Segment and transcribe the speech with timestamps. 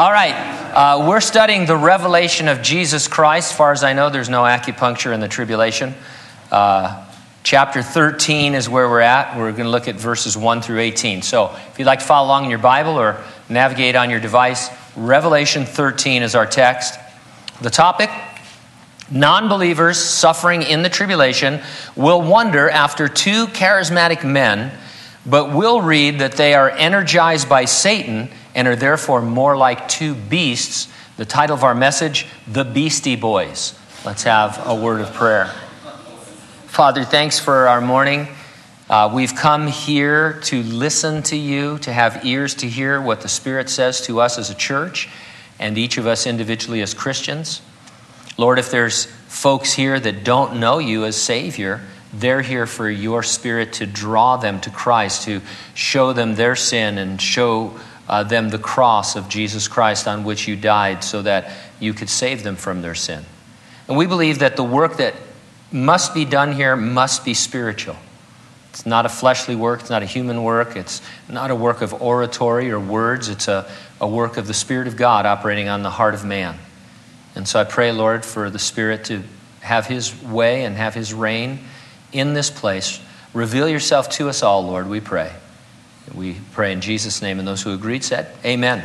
[0.00, 3.50] All right, uh, we're studying the revelation of Jesus Christ.
[3.50, 5.94] As far as I know, there's no acupuncture in the tribulation.
[6.50, 7.06] Uh,
[7.42, 9.36] chapter 13 is where we're at.
[9.36, 11.20] We're going to look at verses 1 through 18.
[11.20, 14.70] So if you'd like to follow along in your Bible or navigate on your device,
[14.96, 16.98] Revelation 13 is our text.
[17.60, 18.08] The topic
[19.10, 21.60] non believers suffering in the tribulation
[21.94, 24.72] will wonder after two charismatic men,
[25.26, 30.14] but will read that they are energized by Satan and are therefore more like two
[30.14, 30.88] beasts.
[31.16, 33.78] The title of our message, The Beastie Boys.
[34.04, 35.46] Let's have a word of prayer.
[36.66, 38.28] Father, thanks for our morning.
[38.88, 43.28] Uh, we've come here to listen to you, to have ears to hear what the
[43.28, 45.08] Spirit says to us as a church
[45.60, 47.60] and each of us individually as Christians.
[48.36, 51.82] Lord, if there's folks here that don't know you as Savior,
[52.12, 55.42] they're here for your Spirit to draw them to Christ, to
[55.74, 57.78] show them their sin and show
[58.10, 62.10] uh, them the cross of Jesus Christ on which you died so that you could
[62.10, 63.24] save them from their sin.
[63.86, 65.14] And we believe that the work that
[65.70, 67.94] must be done here must be spiritual.
[68.70, 72.02] It's not a fleshly work, it's not a human work, it's not a work of
[72.02, 75.90] oratory or words, it's a, a work of the Spirit of God operating on the
[75.90, 76.58] heart of man.
[77.36, 79.22] And so I pray, Lord, for the Spirit to
[79.60, 81.60] have His way and have His reign
[82.10, 83.00] in this place.
[83.32, 85.32] Reveal yourself to us all, Lord, we pray.
[86.14, 88.84] We pray in Jesus' name, and those who agreed said, Amen.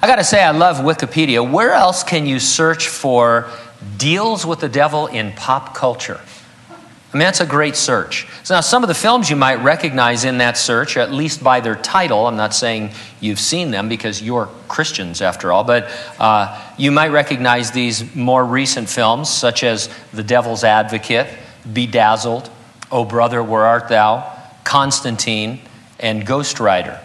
[0.00, 1.48] I got to say, I love Wikipedia.
[1.48, 3.48] Where else can you search for
[3.98, 6.20] deals with the devil in pop culture?
[7.12, 8.26] I mean, that's a great search.
[8.42, 11.60] So now, some of the films you might recognize in that search, at least by
[11.60, 16.58] their title, I'm not saying you've seen them because you're Christians after all, but uh,
[16.78, 21.28] you might recognize these more recent films, such as The Devil's Advocate,
[21.70, 22.48] Bedazzled,
[22.90, 25.60] Oh Brother, Where Art Thou, Constantine,
[26.02, 27.00] and Ghost Rider.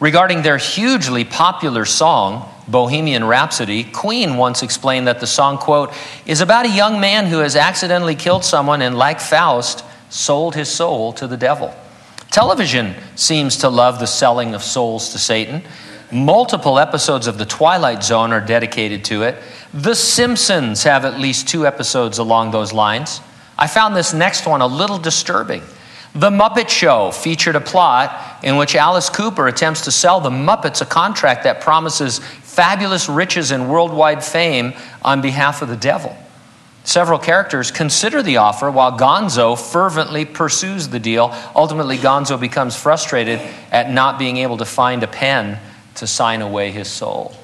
[0.00, 5.92] Regarding their hugely popular song, Bohemian Rhapsody, Queen once explained that the song, quote,
[6.26, 10.68] is about a young man who has accidentally killed someone and, like Faust, sold his
[10.68, 11.74] soul to the devil.
[12.30, 15.62] Television seems to love the selling of souls to Satan.
[16.12, 19.42] Multiple episodes of The Twilight Zone are dedicated to it.
[19.72, 23.20] The Simpsons have at least two episodes along those lines.
[23.58, 25.62] I found this next one a little disturbing.
[26.16, 30.80] The Muppet Show featured a plot in which Alice Cooper attempts to sell the Muppets
[30.80, 34.72] a contract that promises fabulous riches and worldwide fame
[35.02, 36.16] on behalf of the devil.
[36.84, 41.36] Several characters consider the offer while Gonzo fervently pursues the deal.
[41.54, 43.38] Ultimately, Gonzo becomes frustrated
[43.70, 45.58] at not being able to find a pen
[45.96, 47.36] to sign away his soul.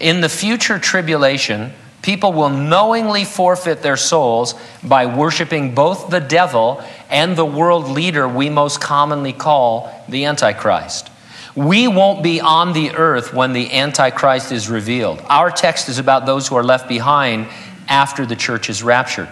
[0.00, 6.82] In the future tribulation, People will knowingly forfeit their souls by worshiping both the devil
[7.12, 11.10] and the world leader we most commonly call the Antichrist.
[11.54, 15.22] We won't be on the earth when the Antichrist is revealed.
[15.28, 17.46] Our text is about those who are left behind
[17.88, 19.28] after the church is raptured.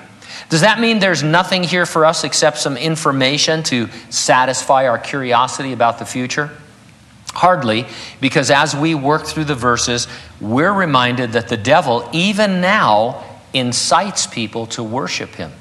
[0.51, 5.73] Does that mean there's nothing here for us except some information to satisfy our curiosity
[5.73, 6.51] about the future?
[7.33, 7.87] Hardly,
[8.21, 10.07] because as we work through the verses,
[10.41, 13.25] we're reminded that the devil, even now,
[13.55, 15.53] incites people to worship him.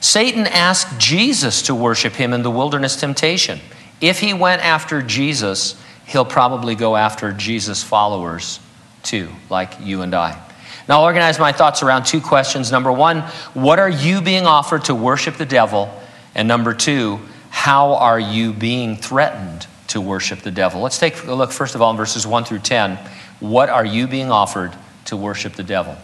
[0.00, 3.60] Satan asked Jesus to worship him in the wilderness temptation.
[4.00, 8.60] If he went after Jesus, he'll probably go after Jesus' followers
[9.02, 10.40] too, like you and I.
[10.88, 12.72] Now, I'll organize my thoughts around two questions.
[12.72, 13.20] Number one,
[13.54, 15.92] what are you being offered to worship the devil?
[16.34, 17.20] And number two,
[17.50, 20.80] how are you being threatened to worship the devil.
[20.80, 22.98] Let's take a look, first of all, in verses 1 through 10.
[23.40, 24.72] What are you being offered
[25.06, 25.96] to worship the devil?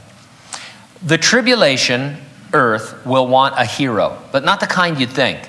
[1.03, 2.19] The tribulation,
[2.53, 5.49] earth, will want a hero, but not the kind you'd think.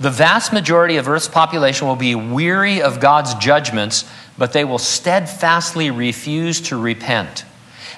[0.00, 4.78] The vast majority of Earth's population will be weary of God's judgments, but they will
[4.78, 7.44] steadfastly refuse to repent.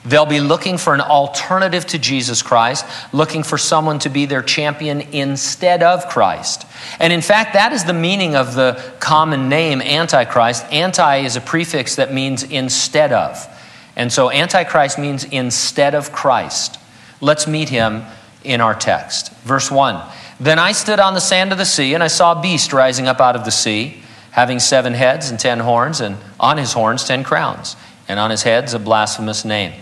[0.05, 4.43] They'll be looking for an alternative to Jesus Christ, looking for someone to be their
[4.43, 6.67] champion instead of Christ.
[6.99, 10.65] And in fact, that is the meaning of the common name Antichrist.
[10.73, 13.47] Anti is a prefix that means instead of.
[13.95, 16.79] And so Antichrist means instead of Christ.
[17.21, 18.05] Let's meet him
[18.45, 19.33] in our text.
[19.43, 20.01] Verse 1
[20.39, 23.07] Then I stood on the sand of the sea, and I saw a beast rising
[23.07, 24.03] up out of the sea,
[24.33, 27.77] having seven heads and ten horns, and on his horns ten crowns,
[28.09, 29.73] and on his heads a blasphemous name.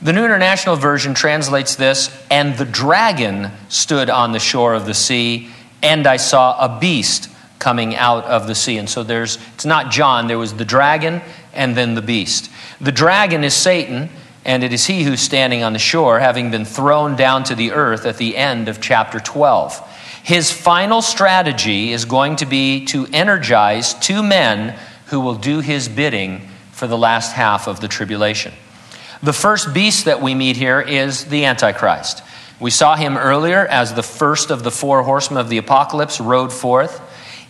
[0.00, 4.94] The New International Version translates this, and the dragon stood on the shore of the
[4.94, 5.50] sea,
[5.82, 8.78] and I saw a beast coming out of the sea.
[8.78, 11.20] And so there's, it's not John, there was the dragon
[11.52, 12.50] and then the beast.
[12.80, 14.10] The dragon is Satan,
[14.44, 17.72] and it is he who's standing on the shore, having been thrown down to the
[17.72, 19.80] earth at the end of chapter 12.
[20.22, 25.88] His final strategy is going to be to energize two men who will do his
[25.88, 28.52] bidding for the last half of the tribulation.
[29.22, 32.22] The first beast that we meet here is the Antichrist.
[32.60, 36.52] We saw him earlier as the first of the four horsemen of the apocalypse rode
[36.52, 37.00] forth.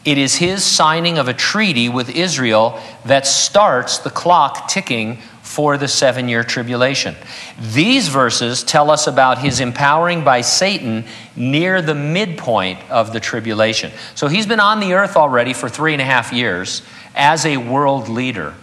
[0.05, 5.19] It is his signing of a treaty with Israel that starts the clock ticking
[5.49, 7.17] for the seven year tribulation.
[7.59, 13.91] These verses tell us about his empowering by Satan near the midpoint of the tribulation.
[14.15, 16.83] So he's been on the earth already for three and a half years
[17.15, 18.55] as a world leader,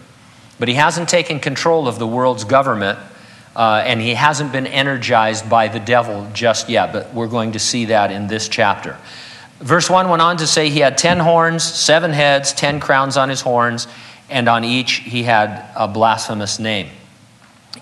[0.60, 3.00] but he hasn't taken control of the world's government.
[3.56, 7.60] Uh, and he hasn't been energized by the devil just yet, but we're going to
[7.60, 8.98] see that in this chapter.
[9.60, 13.30] Verse 1 went on to say he had ten horns, seven heads, ten crowns on
[13.30, 13.88] his horns,
[14.30, 16.90] and on each he had a blasphemous name.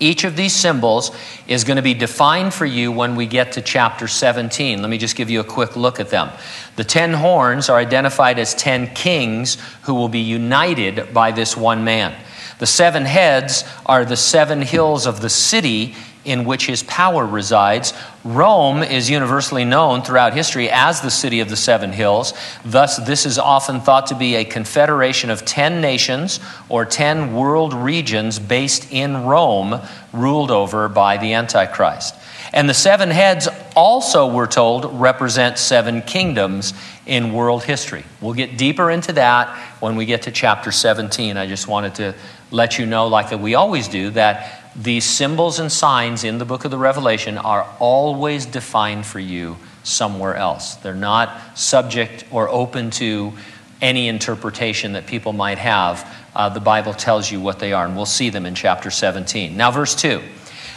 [0.00, 1.12] Each of these symbols
[1.46, 4.80] is going to be defined for you when we get to chapter 17.
[4.80, 6.30] Let me just give you a quick look at them.
[6.76, 11.84] The ten horns are identified as ten kings who will be united by this one
[11.84, 12.14] man.
[12.58, 15.94] The seven heads are the seven hills of the city
[16.24, 17.92] in which his power resides.
[18.24, 22.32] Rome is universally known throughout history as the city of the seven hills.
[22.64, 27.74] Thus, this is often thought to be a confederation of 10 nations or 10 world
[27.74, 29.80] regions based in Rome,
[30.12, 32.14] ruled over by the Antichrist.
[32.54, 36.72] And the seven heads also, we're told, represent seven kingdoms
[37.04, 38.04] in world history.
[38.20, 39.48] We'll get deeper into that
[39.80, 41.36] when we get to chapter 17.
[41.36, 42.14] I just wanted to
[42.52, 46.64] let you know, like we always do, that these symbols and signs in the book
[46.64, 50.74] of the Revelation are always defined for you somewhere else.
[50.76, 53.32] They're not subject or open to
[53.80, 56.10] any interpretation that people might have.
[56.34, 59.56] Uh, the Bible tells you what they are, and we'll see them in chapter 17.
[59.56, 60.20] Now, verse 2.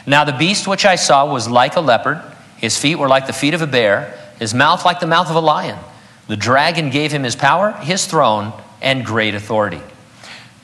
[0.05, 2.21] Now, the beast which I saw was like a leopard,
[2.57, 5.35] his feet were like the feet of a bear, his mouth like the mouth of
[5.35, 5.79] a lion.
[6.27, 9.81] The dragon gave him his power, his throne, and great authority.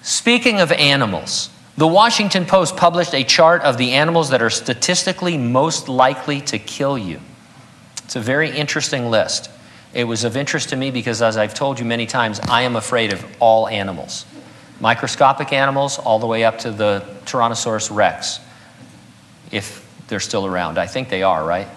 [0.01, 5.37] Speaking of animals, the Washington Post published a chart of the animals that are statistically
[5.37, 7.19] most likely to kill you.
[8.03, 9.49] It's a very interesting list.
[9.93, 12.75] It was of interest to me because, as I've told you many times, I am
[12.75, 14.25] afraid of all animals
[14.83, 18.41] microscopic animals, all the way up to the Tyrannosaurus rex,
[19.49, 20.77] if they're still around.
[20.77, 21.67] I think they are, right?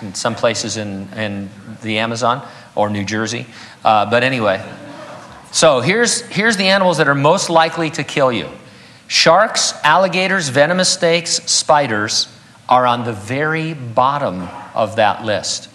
[0.00, 1.50] In some places in, in
[1.82, 3.46] the Amazon or New Jersey.
[3.84, 4.66] Uh, but anyway,
[5.52, 8.48] so here's, here's the animals that are most likely to kill you.
[9.08, 12.28] Sharks, alligators, venomous snakes, spiders
[12.68, 15.68] are on the very bottom of that list.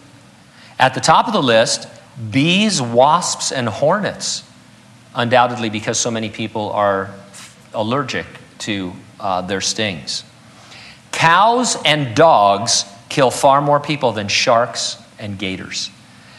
[0.77, 1.87] At the top of the list,
[2.31, 4.43] bees, wasps, and hornets,
[5.15, 7.13] undoubtedly because so many people are
[7.73, 8.25] allergic
[8.59, 10.23] to uh, their stings.
[11.11, 15.89] Cows and dogs kill far more people than sharks and gators.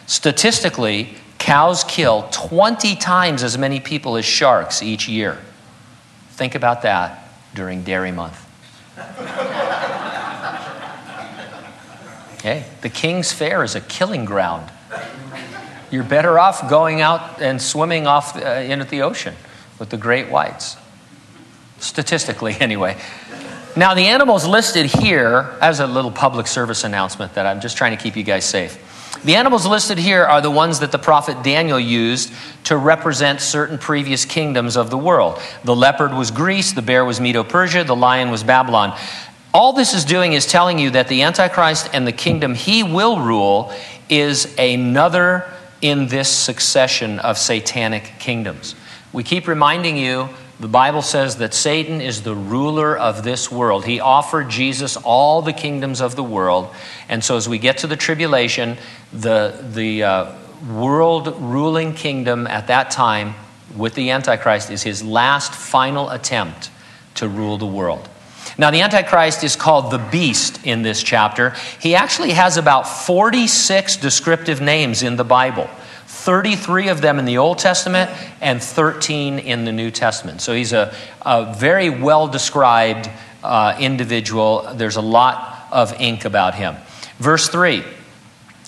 [0.06, 5.38] Statistically, cows kill 20 times as many people as sharks each year.
[6.42, 8.36] Think about that during Dairy Month.
[12.34, 14.68] Okay, the King's Fair is a killing ground.
[15.92, 19.36] You're better off going out and swimming off uh, into the ocean
[19.78, 20.76] with the great whites.
[21.78, 23.00] Statistically, anyway.
[23.76, 27.96] Now, the animals listed here, as a little public service announcement that I'm just trying
[27.96, 28.91] to keep you guys safe.
[29.24, 32.32] The animals listed here are the ones that the prophet Daniel used
[32.64, 35.40] to represent certain previous kingdoms of the world.
[35.62, 38.98] The leopard was Greece, the bear was Medo Persia, the lion was Babylon.
[39.54, 43.20] All this is doing is telling you that the Antichrist and the kingdom he will
[43.20, 43.72] rule
[44.08, 45.48] is another
[45.80, 48.74] in this succession of satanic kingdoms.
[49.12, 50.30] We keep reminding you
[50.60, 53.84] the Bible says that Satan is the ruler of this world.
[53.84, 56.68] He offered Jesus all the kingdoms of the world.
[57.08, 58.76] And so, as we get to the tribulation,
[59.12, 60.32] the, the uh,
[60.70, 63.34] world ruling kingdom at that time
[63.76, 66.70] with the Antichrist is his last final attempt
[67.14, 68.08] to rule the world.
[68.58, 71.50] Now, the Antichrist is called the beast in this chapter.
[71.80, 75.70] He actually has about 46 descriptive names in the Bible.
[76.22, 78.08] 33 of them in the Old Testament
[78.40, 80.40] and 13 in the New Testament.
[80.40, 83.10] So he's a, a very well described
[83.42, 84.70] uh, individual.
[84.74, 86.76] There's a lot of ink about him.
[87.18, 87.82] Verse 3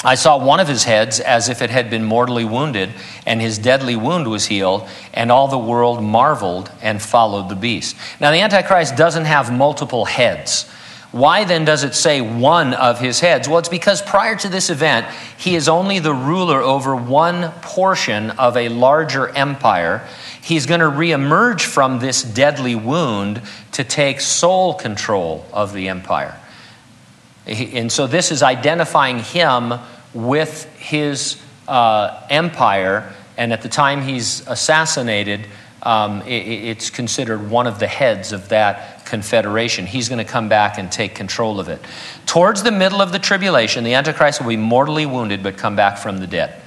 [0.04, 2.90] I saw one of his heads as if it had been mortally wounded,
[3.24, 7.96] and his deadly wound was healed, and all the world marveled and followed the beast.
[8.20, 10.70] Now, the Antichrist doesn't have multiple heads.
[11.14, 13.48] Why then does it say one of his heads?
[13.48, 15.06] Well, it's because prior to this event,
[15.38, 20.04] he is only the ruler over one portion of a larger empire.
[20.42, 23.42] He's going to reemerge from this deadly wound
[23.72, 26.36] to take sole control of the empire.
[27.46, 29.74] And so this is identifying him
[30.14, 33.14] with his uh, empire.
[33.36, 35.46] And at the time he's assassinated,
[35.84, 39.86] um, it, it's considered one of the heads of that confederation.
[39.86, 41.80] He's going to come back and take control of it.
[42.26, 45.98] Towards the middle of the tribulation, the Antichrist will be mortally wounded but come back
[45.98, 46.60] from the dead.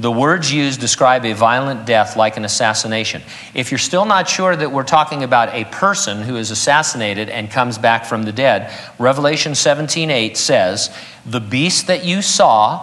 [0.00, 3.20] The words used describe a violent death like an assassination.
[3.52, 7.50] If you're still not sure that we're talking about a person who is assassinated and
[7.50, 10.88] comes back from the dead, Revelation 17:8 says,
[11.26, 12.80] "The beast that you saw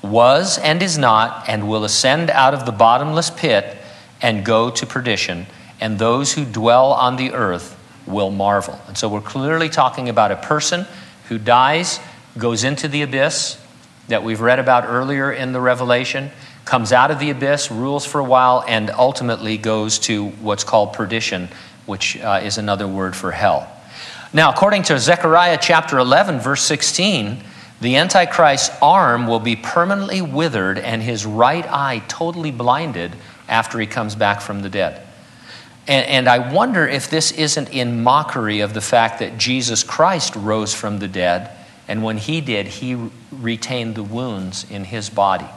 [0.00, 3.76] was and is not and will ascend out of the bottomless pit
[4.22, 5.48] and go to perdition,
[5.80, 7.74] and those who dwell on the earth
[8.10, 10.86] will marvel." And so we're clearly talking about a person
[11.28, 12.00] who dies,
[12.36, 13.58] goes into the abyss
[14.08, 16.30] that we've read about earlier in the Revelation
[16.70, 20.92] comes out of the abyss, rules for a while, and ultimately goes to what's called
[20.92, 21.48] perdition,
[21.86, 23.68] which uh, is another word for hell.
[24.32, 27.42] Now, according to Zechariah chapter 11, verse 16,
[27.80, 33.16] the Antichrist's arm will be permanently withered and his right eye totally blinded
[33.48, 35.04] after he comes back from the dead.
[35.86, 40.36] And, and, I wonder if this isn't in mockery of the fact that Jesus Christ
[40.36, 41.50] rose from the dead,
[41.88, 45.48] and when he did, he retained the wounds in his body.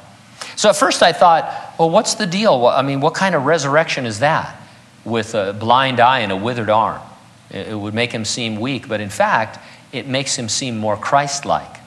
[0.56, 2.66] So at first I thought, well, what's the deal?
[2.68, 4.60] I mean, what kind of resurrection is that
[5.06, 7.02] with a blind eye and a withered arm?
[7.50, 9.60] It would make him seem weak, but in fact,
[9.92, 11.78] it makes him seem more Christ like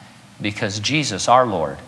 [0.41, 1.79] because Jesus, our Lord,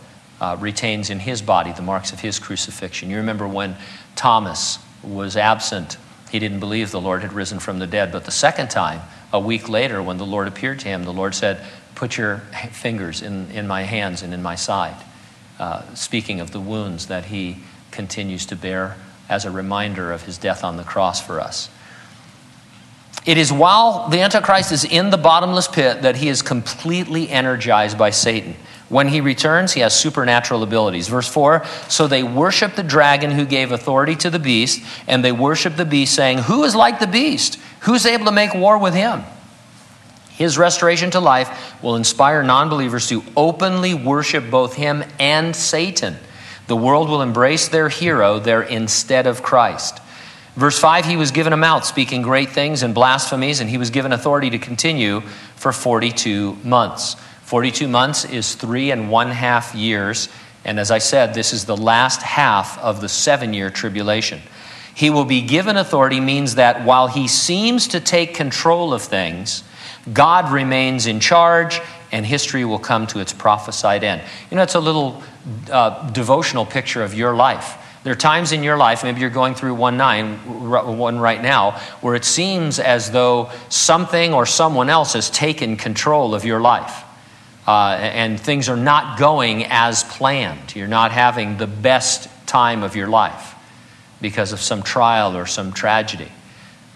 [0.40, 3.11] uh, retains in his body the marks of his crucifixion.
[3.11, 3.76] You remember when
[4.17, 5.97] Thomas was absent,
[6.28, 9.00] he didn't believe the Lord had risen from the dead, but the second time,
[9.32, 12.38] a week later, when the Lord appeared to him, the Lord said, Put your
[12.70, 14.97] fingers in, in my hands and in my side.
[15.58, 17.56] Uh, speaking of the wounds that he
[17.90, 18.97] continues to bear
[19.28, 21.68] as a reminder of his death on the cross for us.
[23.26, 27.99] It is while the Antichrist is in the bottomless pit that he is completely energized
[27.99, 28.54] by Satan.
[28.88, 31.09] When he returns, he has supernatural abilities.
[31.09, 35.33] Verse 4 So they worship the dragon who gave authority to the beast, and they
[35.33, 37.59] worship the beast, saying, Who is like the beast?
[37.80, 39.25] Who's able to make war with him?
[40.30, 46.16] His restoration to life will inspire non believers to openly worship both him and Satan.
[46.68, 50.00] The world will embrace their hero there instead of Christ.
[50.54, 53.90] Verse 5 He was given a mouth speaking great things and blasphemies, and he was
[53.90, 55.21] given authority to continue
[55.57, 57.16] for 42 months.
[57.49, 60.28] 42 months is three and one half years.
[60.67, 64.43] And as I said, this is the last half of the seven year tribulation.
[64.95, 69.64] He will be given authority means that while he seems to take control of things,
[70.12, 71.81] God remains in charge,
[72.12, 74.21] and history will come to its prophesied end.
[74.50, 75.23] You know, it's a little
[75.71, 77.78] uh, devotional picture of your life.
[78.05, 80.35] There are times in your life, maybe you're going through one nine,
[80.69, 86.35] one right now, where it seems as though something or someone else has taken control
[86.35, 87.05] of your life.
[87.69, 90.75] Uh, and things are not going as planned.
[90.75, 93.55] You're not having the best time of your life
[94.23, 96.33] because of some trial or some tragedy.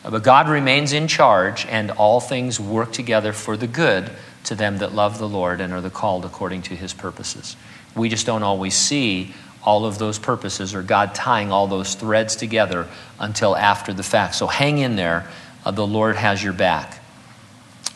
[0.02, 4.10] But God remains in charge, and all things work together for the good
[4.44, 7.54] to them that love the Lord and are the called according to his purposes.
[7.94, 12.34] We just don't always see all of those purposes or God tying all those threads
[12.34, 12.88] together
[13.20, 14.36] until after the fact.
[14.36, 15.28] So hang in there.
[15.66, 17.01] Uh, the Lord has your back.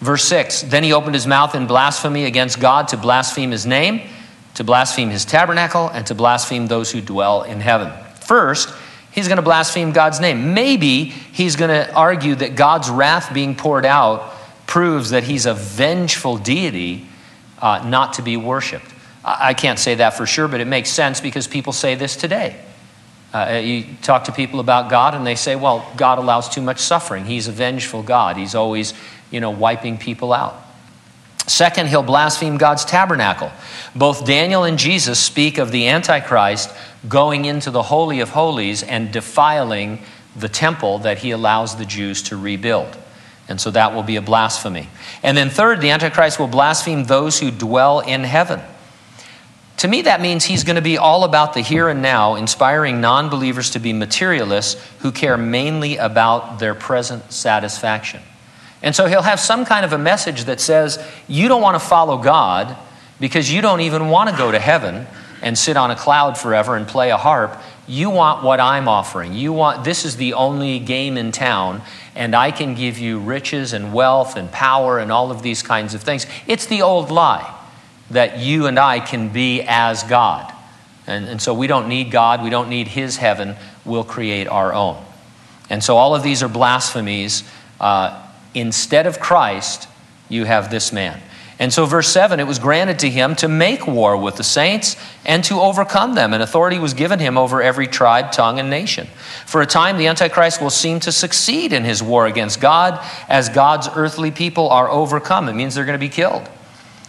[0.00, 4.02] Verse 6 Then he opened his mouth in blasphemy against God to blaspheme his name,
[4.54, 7.92] to blaspheme his tabernacle, and to blaspheme those who dwell in heaven.
[8.20, 8.72] First,
[9.12, 10.54] he's going to blaspheme God's name.
[10.54, 14.34] Maybe he's going to argue that God's wrath being poured out
[14.66, 17.06] proves that he's a vengeful deity
[17.60, 18.92] uh, not to be worshiped.
[19.24, 22.16] I, I can't say that for sure, but it makes sense because people say this
[22.16, 22.60] today.
[23.32, 26.78] Uh, you talk to people about God and they say, well, God allows too much
[26.78, 27.24] suffering.
[27.24, 28.36] He's a vengeful God.
[28.36, 28.94] He's always,
[29.30, 30.62] you know, wiping people out.
[31.46, 33.52] Second, he'll blaspheme God's tabernacle.
[33.94, 36.70] Both Daniel and Jesus speak of the Antichrist
[37.08, 40.00] going into the Holy of Holies and defiling
[40.34, 42.96] the temple that he allows the Jews to rebuild.
[43.48, 44.88] And so that will be a blasphemy.
[45.22, 48.60] And then, third, the Antichrist will blaspheme those who dwell in heaven.
[49.78, 53.00] To me, that means he's going to be all about the here and now, inspiring
[53.00, 58.20] non believers to be materialists who care mainly about their present satisfaction.
[58.82, 61.86] And so he'll have some kind of a message that says, You don't want to
[61.86, 62.76] follow God
[63.18, 65.06] because you don't even want to go to heaven
[65.42, 67.58] and sit on a cloud forever and play a harp.
[67.86, 69.32] You want what I'm offering.
[69.34, 71.82] You want this is the only game in town,
[72.14, 75.94] and I can give you riches and wealth and power and all of these kinds
[75.94, 76.26] of things.
[76.46, 77.52] It's the old lie
[78.10, 80.52] that you and I can be as God.
[81.06, 84.72] And, and so we don't need God, we don't need His heaven, we'll create our
[84.72, 85.02] own.
[85.70, 87.44] And so all of these are blasphemies.
[87.80, 88.25] Uh,
[88.56, 89.86] instead of Christ,
[90.28, 91.20] you have this man.
[91.58, 94.96] And so, verse 7 it was granted to him to make war with the saints
[95.24, 99.06] and to overcome them, and authority was given him over every tribe, tongue, and nation.
[99.46, 103.48] For a time, the Antichrist will seem to succeed in his war against God as
[103.48, 105.48] God's earthly people are overcome.
[105.48, 106.46] It means they're going to be killed.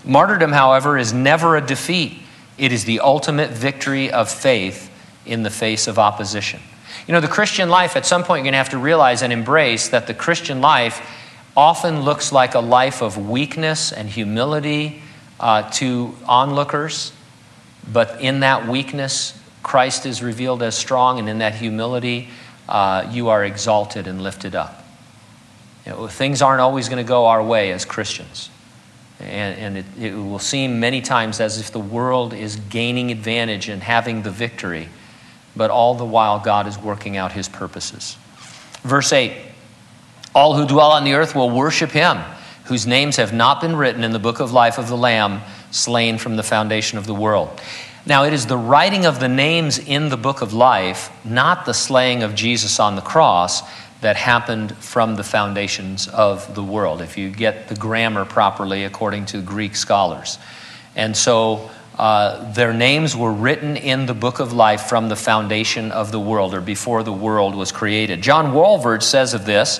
[0.05, 2.19] Martyrdom, however, is never a defeat,
[2.57, 4.89] it is the ultimate victory of faith
[5.25, 6.61] in the face of opposition.
[7.05, 9.33] You know, the Christian life, at some point, you're going to have to realize and
[9.33, 11.01] embrace that the Christian life
[11.57, 15.01] often looks like a life of weakness and humility
[15.39, 17.11] uh, to onlookers.
[17.91, 22.29] But in that weakness, Christ is revealed as strong, and in that humility,
[22.69, 24.85] uh, you are exalted and lifted up.
[25.85, 28.51] You know, things aren't always going to go our way as Christians.
[29.19, 33.67] And, and it, it will seem many times as if the world is gaining advantage
[33.67, 34.89] and having the victory,
[35.55, 38.15] but all the while God is working out his purposes.
[38.83, 39.46] Verse 8
[40.37, 42.19] All who dwell on the earth will worship him,
[42.65, 45.41] whose names have not been written in the book of life of the Lamb
[45.71, 47.59] slain from the foundation of the world.
[48.05, 51.73] Now, it is the writing of the names in the book of life, not the
[51.73, 53.63] slaying of Jesus on the cross,
[54.01, 59.25] that happened from the foundations of the world, if you get the grammar properly according
[59.25, 60.37] to Greek scholars.
[60.95, 65.91] And so uh, their names were written in the book of life from the foundation
[65.91, 68.21] of the world or before the world was created.
[68.21, 69.79] John Walvoord says of this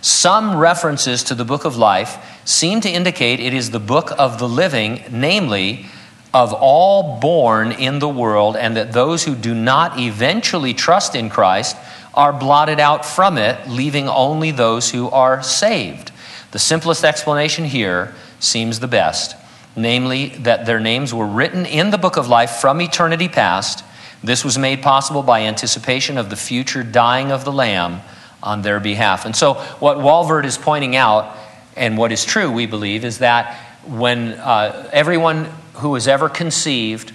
[0.00, 4.38] some references to the book of life seem to indicate it is the book of
[4.38, 5.86] the living, namely,
[6.32, 11.28] of all born in the world, and that those who do not eventually trust in
[11.28, 11.76] Christ
[12.14, 16.12] are blotted out from it, leaving only those who are saved.
[16.52, 19.36] The simplest explanation here seems the best,
[19.74, 23.84] namely, that their names were written in the book of life from eternity past.
[24.22, 28.00] This was made possible by anticipation of the future dying of the Lamb
[28.42, 29.24] on their behalf.
[29.24, 31.36] And so, what Walvoord is pointing out,
[31.76, 33.54] and what is true, we believe, is that
[33.86, 37.12] when uh, everyone who is ever conceived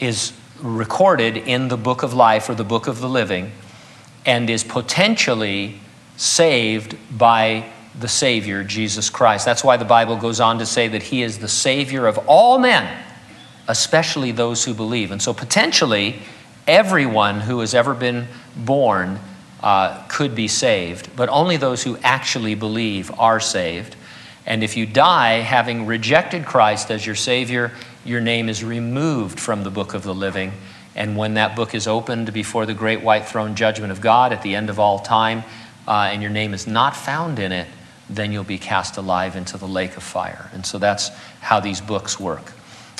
[0.00, 3.52] is recorded in the book of life or the book of the living,
[4.24, 5.78] and is potentially
[6.16, 9.44] saved by the Savior, Jesus Christ.
[9.44, 12.58] That's why the Bible goes on to say that He is the Savior of all
[12.58, 13.04] men,
[13.68, 15.10] especially those who believe.
[15.10, 16.20] And so, potentially,
[16.66, 19.20] everyone who has ever been born
[19.62, 23.96] uh, could be saved, but only those who actually believe are saved.
[24.44, 27.72] And if you die having rejected Christ as your Savior,
[28.04, 30.52] your name is removed from the book of the living
[30.96, 34.40] and when that book is opened before the great white throne judgment of God at
[34.42, 35.44] the end of all time,
[35.86, 37.68] uh, and your name is not found in it,
[38.08, 40.50] then you'll be cast alive into the lake of fire.
[40.54, 42.50] And so that's how these books work.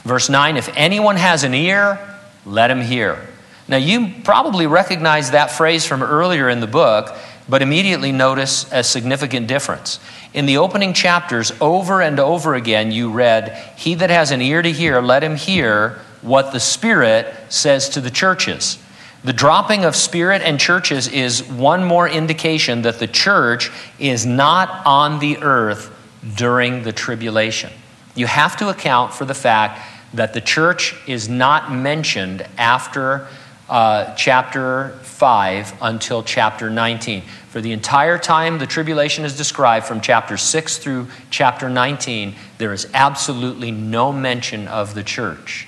[0.05, 1.99] Verse 9 If anyone has an ear,
[2.45, 3.27] let him hear.
[3.69, 7.17] Now, you probably recognize that phrase from earlier in the book,
[7.49, 9.99] but immediately notice a significant difference.
[10.35, 14.63] In the opening chapters, over and over again, you read, He that has an ear
[14.63, 18.79] to hear, let him hear what the Spirit says to the churches.
[19.25, 24.87] The dropping of Spirit and churches is one more indication that the church is not
[24.87, 25.93] on the earth
[26.37, 27.73] during the tribulation.
[28.15, 29.81] You have to account for the fact
[30.15, 33.27] that the church is not mentioned after
[33.69, 37.23] uh, chapter 5 until chapter 19.
[37.49, 42.73] For the entire time the tribulation is described, from chapter 6 through chapter 19, there
[42.73, 45.67] is absolutely no mention of the church.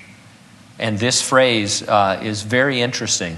[0.77, 3.37] And this phrase uh, is very interesting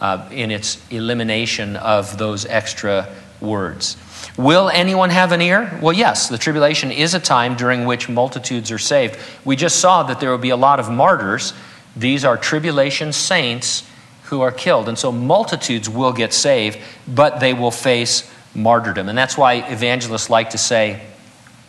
[0.00, 3.06] uh, in its elimination of those extra
[3.40, 3.96] words.
[4.36, 5.78] Will anyone have an ear?
[5.80, 9.18] Well, yes, the tribulation is a time during which multitudes are saved.
[9.44, 11.52] We just saw that there will be a lot of martyrs.
[11.96, 13.89] These are tribulation saints
[14.30, 14.88] who are killed.
[14.88, 19.08] And so multitudes will get saved, but they will face martyrdom.
[19.08, 21.02] And that's why evangelists like to say,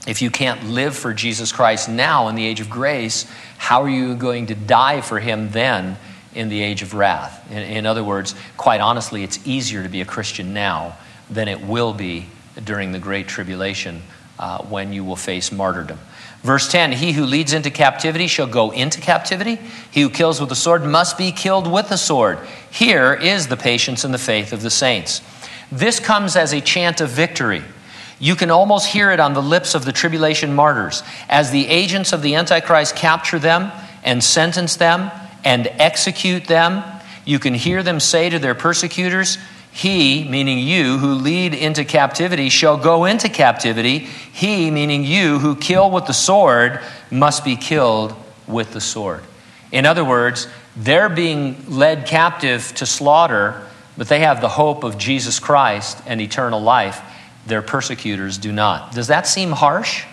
[0.07, 3.25] if you can't live for Jesus Christ now in the age of grace,
[3.57, 5.97] how are you going to die for him then
[6.33, 7.51] in the age of wrath?
[7.51, 10.97] In, in, other words, quite honestly, it's easier to be a Christian now
[11.29, 12.27] than it will be
[12.63, 14.01] during the Great Tribulation
[14.39, 15.99] uh, when you will face martyrdom.
[16.43, 19.59] Verse 10 He who leads into captivity shall go into captivity.
[19.91, 22.39] He who kills with the sword must be killed with the sword.
[22.71, 25.21] Here is the patience and the faith of the saints.
[25.71, 27.63] This comes as a chant of victory.
[28.19, 32.13] You can almost hear it on the lips of the tribulation martyrs as the agents
[32.13, 33.71] of the Antichrist capture them
[34.03, 35.09] and sentence them
[35.43, 36.83] and execute them.
[37.25, 39.37] You can hear them say to their persecutors,
[39.71, 43.99] He, meaning you, who lead into captivity, shall go into captivity.
[43.99, 48.13] He, meaning you, who kill with the sword, must be killed
[48.47, 49.23] with the sword.
[49.71, 53.65] In other words, they're being led captive to slaughter,
[53.97, 57.01] but they have the hope of Jesus Christ and eternal life
[57.45, 58.93] their persecutors do not.
[58.93, 60.03] Does that seem harsh?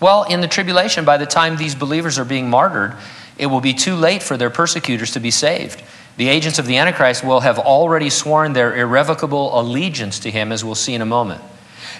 [0.00, 2.94] Well, in the tribulation, by the time these believers are being martyred,
[3.38, 5.82] it will be too late for their persecutors to be saved.
[6.16, 10.64] The agents of the Antichrist will have already sworn their irrevocable allegiance to him, as
[10.64, 11.42] we'll see in a moment.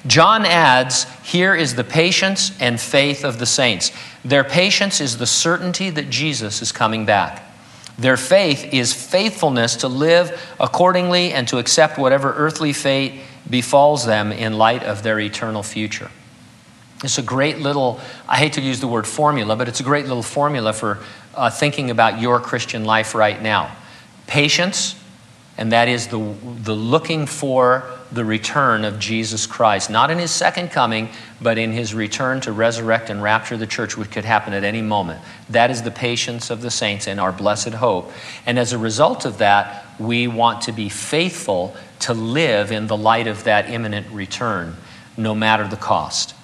[0.07, 3.90] John adds, Here is the patience and faith of the saints.
[4.24, 7.42] Their patience is the certainty that Jesus is coming back.
[7.98, 14.33] Their faith is faithfulness to live accordingly and to accept whatever earthly fate befalls them
[14.33, 16.11] in light of their eternal future.
[17.03, 20.07] It's a great little, I hate to use the word formula, but it's a great
[20.07, 21.00] little formula for
[21.35, 23.77] uh, thinking about your Christian life right now.
[24.26, 24.96] Patience,
[25.56, 26.18] and that is the,
[26.62, 31.08] the looking for the return of Jesus Christ, not in his second coming,
[31.40, 34.82] but in his return to resurrect and rapture the church, which could happen at any
[34.82, 35.20] moment.
[35.50, 38.12] That is the patience of the saints and our blessed hope.
[38.46, 42.96] And as a result of that, we want to be faithful to live in the
[42.96, 44.76] light of that imminent return,
[45.16, 46.34] no matter the cost.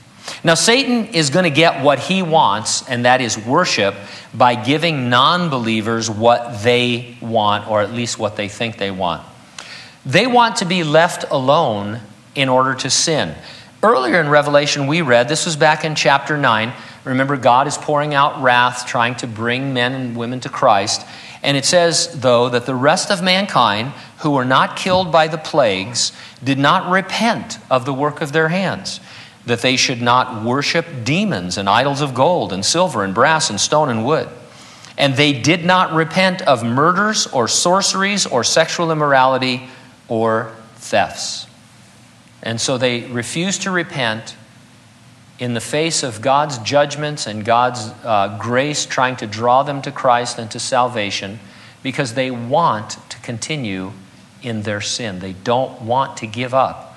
[0.42, 3.94] Now, Satan is going to get what he wants, and that is worship,
[4.34, 9.26] by giving non believers what they want, or at least what they think they want.
[10.06, 12.00] They want to be left alone
[12.34, 13.34] in order to sin.
[13.82, 16.72] Earlier in Revelation, we read, this was back in chapter 9.
[17.04, 21.06] Remember, God is pouring out wrath, trying to bring men and women to Christ.
[21.42, 25.38] And it says, though, that the rest of mankind who were not killed by the
[25.38, 26.12] plagues
[26.44, 29.00] did not repent of the work of their hands
[29.46, 33.60] that they should not worship demons and idols of gold and silver and brass and
[33.60, 34.28] stone and wood.
[34.98, 39.68] And they did not repent of murders or sorceries or sexual immorality
[40.08, 41.46] or thefts.
[42.42, 44.36] And so they refused to repent
[45.38, 49.90] in the face of God's judgments and God's uh, grace trying to draw them to
[49.90, 51.40] Christ and to salvation
[51.82, 53.92] because they want to continue
[54.42, 55.20] in their sin.
[55.20, 56.89] They don't want to give up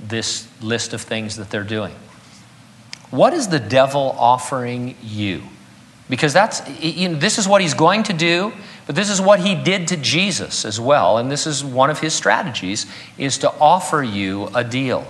[0.00, 1.94] this list of things that they're doing.
[3.10, 5.42] What is the devil offering you?
[6.08, 8.52] Because that's, you know, this is what he's going to do,
[8.86, 11.18] but this is what he did to Jesus as well.
[11.18, 12.86] And this is one of his strategies,
[13.18, 15.06] is to offer you a deal.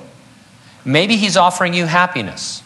[0.84, 2.62] Maybe he's offering you happiness.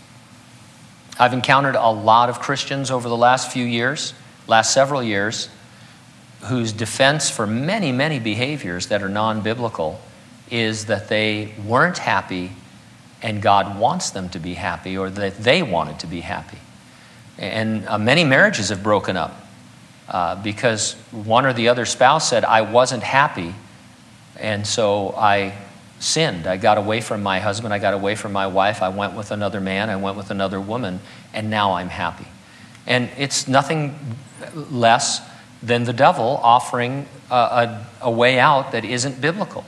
[1.18, 4.14] I've encountered a lot of Christians over the last few years,
[4.46, 5.48] last several years,
[6.42, 10.00] whose defense for many, many behaviors that are non biblical
[10.50, 12.52] is that they weren't happy
[13.22, 16.58] and God wants them to be happy or that they wanted to be happy.
[17.38, 19.46] And uh, many marriages have broken up
[20.08, 23.54] uh, because one or the other spouse said, I wasn't happy,
[24.38, 25.56] and so I
[26.00, 26.46] sinned.
[26.46, 29.30] I got away from my husband, I got away from my wife, I went with
[29.30, 31.00] another man, I went with another woman,
[31.32, 32.26] and now I'm happy.
[32.86, 34.16] And it's nothing
[34.54, 35.20] less
[35.62, 39.64] than the devil offering a, a, a way out that isn't biblical.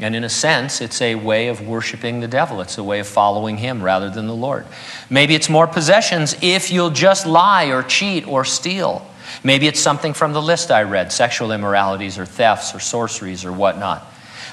[0.00, 2.60] And in a sense, it's a way of worshiping the devil.
[2.60, 4.64] It's a way of following him rather than the Lord.
[5.10, 9.04] Maybe it's more possessions if you'll just lie or cheat or steal.
[9.42, 13.52] Maybe it's something from the list I read sexual immoralities or thefts or sorceries or
[13.52, 14.06] whatnot.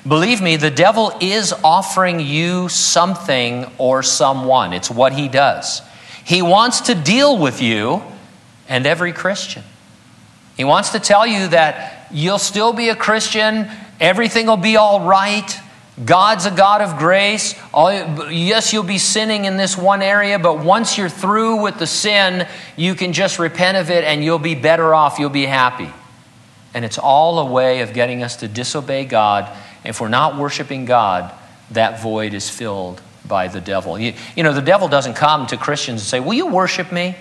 [0.07, 4.73] Believe me, the devil is offering you something or someone.
[4.73, 5.81] It's what he does.
[6.23, 8.03] He wants to deal with you
[8.67, 9.63] and every Christian.
[10.57, 15.07] He wants to tell you that you'll still be a Christian Everything will be all
[15.07, 15.59] right.
[16.03, 17.55] God's a God of grace.
[17.73, 22.47] Yes, you'll be sinning in this one area, but once you're through with the sin,
[22.75, 25.19] you can just repent of it and you'll be better off.
[25.19, 25.89] You'll be happy.
[26.73, 29.49] And it's all a way of getting us to disobey God.
[29.85, 31.33] If we're not worshiping God,
[31.71, 33.97] that void is filled by the devil.
[33.97, 37.15] You, you know, the devil doesn't come to Christians and say, Will you worship me?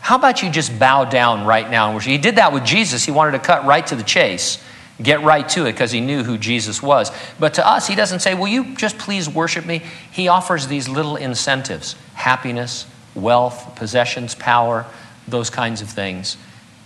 [0.00, 1.98] How about you just bow down right now?
[1.98, 3.04] He did that with Jesus.
[3.04, 4.62] He wanted to cut right to the chase
[5.02, 7.10] get right to it because he knew who Jesus was.
[7.38, 9.82] But to us, he doesn't say, Will you just please worship me?
[10.10, 14.86] He offers these little incentives happiness, wealth, possessions, power,
[15.26, 16.36] those kinds of things.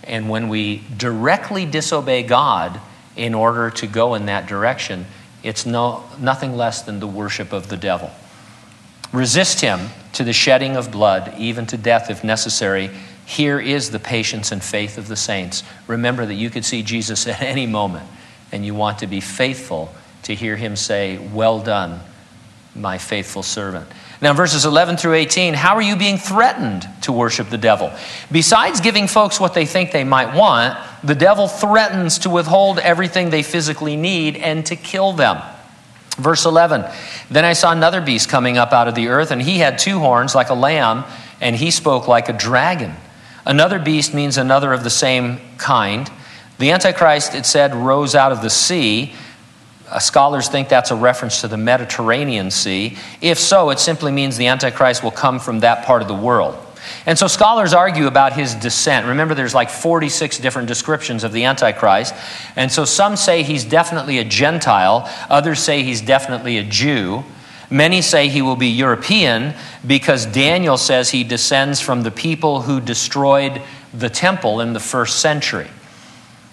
[0.03, 2.79] And when we directly disobey God
[3.15, 5.05] in order to go in that direction,
[5.43, 8.11] it's no, nothing less than the worship of the devil.
[9.11, 12.89] Resist him to the shedding of blood, even to death if necessary,
[13.27, 15.61] here is the patience and faith of the saints.
[15.85, 18.07] Remember that you could see Jesus at any moment,
[18.53, 21.99] and you want to be faithful to hear him say, Well done,
[22.73, 23.85] my faithful servant.
[24.21, 27.91] Now, verses 11 through 18, how are you being threatened to worship the devil?
[28.31, 33.29] Besides giving folks what they think they might want, the devil threatens to withhold everything
[33.29, 35.41] they physically need and to kill them.
[36.15, 36.85] Verse 11
[37.29, 39.99] Then I saw another beast coming up out of the earth, and he had two
[39.99, 41.03] horns like a lamb,
[41.41, 42.95] and he spoke like a dragon.
[43.47, 46.11] Another beast means another of the same kind.
[46.59, 49.13] The Antichrist, it said, rose out of the sea.
[49.89, 52.97] Uh, scholars think that's a reference to the Mediterranean Sea.
[53.21, 56.61] If so, it simply means the Antichrist will come from that part of the world.
[57.05, 59.07] And so scholars argue about his descent.
[59.07, 62.13] Remember, there's like 46 different descriptions of the Antichrist.
[62.57, 67.23] And so some say he's definitely a Gentile, others say he's definitely a Jew.
[67.69, 69.53] Many say he will be European
[69.85, 73.61] because Daniel says he descends from the people who destroyed
[73.93, 75.67] the temple in the first century.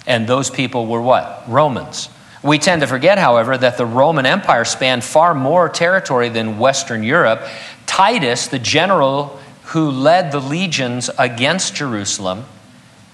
[0.07, 1.45] And those people were what?
[1.49, 2.09] Romans.
[2.43, 7.03] We tend to forget, however, that the Roman Empire spanned far more territory than Western
[7.03, 7.43] Europe.
[7.87, 12.45] Titus, the general who led the legions against Jerusalem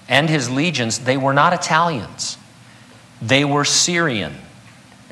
[0.09, 2.37] and his legions, they were not Italians,
[3.21, 4.33] they were Syrian.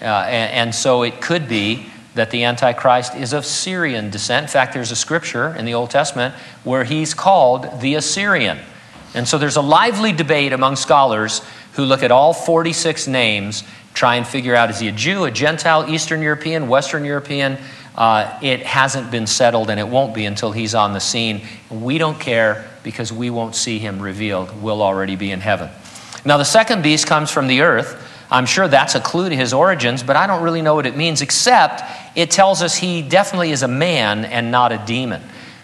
[0.02, 1.86] Uh, and, and so it could be
[2.20, 4.44] that the Antichrist is of Syrian descent.
[4.44, 8.60] In fact, there's a scripture in the Old Testament where he's called the Assyrian.
[9.14, 11.42] And so there's a lively debate among scholars
[11.74, 15.32] who look at all 46 names, try and figure out is he a Jew, a
[15.32, 17.58] Gentile, Eastern European, Western European?
[17.96, 21.48] Uh, it hasn't been settled and it won't be until he's on the scene.
[21.70, 24.62] We don't care because we won't see him revealed.
[24.62, 25.70] We'll already be in heaven.
[26.26, 28.09] Now, the second beast comes from the earth.
[28.32, 30.96] I'm sure that's a clue to his origins, but I don't really know what it
[30.96, 31.82] means, except
[32.16, 35.22] it tells us he definitely is a man and not a demon.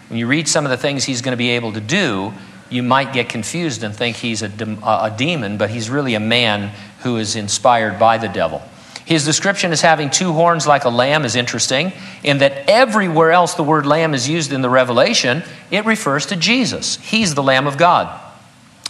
[0.08, 2.32] When you read some of the things he's going to be able to do,
[2.68, 6.20] you might get confused and think he's a, de- a demon, but he's really a
[6.20, 8.60] man who is inspired by the devil.
[9.04, 11.92] His description as having two horns like a lamb is interesting,
[12.24, 16.36] in that everywhere else the word lamb is used in the Revelation, it refers to
[16.36, 16.96] Jesus.
[16.96, 18.20] He's the Lamb of God.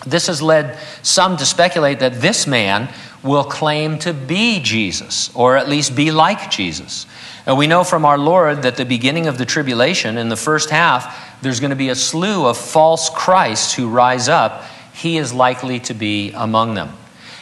[0.05, 5.57] This has led some to speculate that this man will claim to be Jesus, or
[5.57, 7.07] at least be like Jesus.
[7.47, 10.71] And we know from our Lord that the beginning of the tribulation, in the first
[10.71, 14.65] half, there's going to be a slew of false Christs who rise up.
[14.93, 16.93] He is likely to be among them.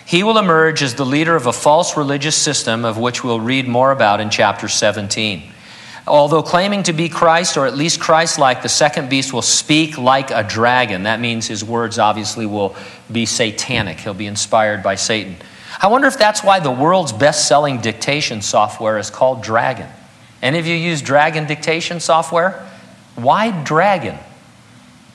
[0.06, 3.66] He will emerge as the leader of a false religious system, of which we'll read
[3.66, 5.53] more about in chapter 17.
[6.06, 9.96] Although claiming to be Christ, or at least Christ like, the second beast will speak
[9.96, 11.04] like a dragon.
[11.04, 12.76] That means his words obviously will
[13.10, 14.00] be satanic.
[14.00, 15.36] He'll be inspired by Satan.
[15.80, 19.88] I wonder if that's why the world's best selling dictation software is called Dragon.
[20.42, 22.68] Any of you use Dragon dictation software?
[23.14, 24.18] Why Dragon?